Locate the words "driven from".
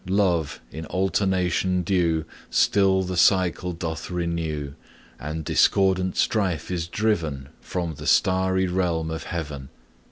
6.87-7.93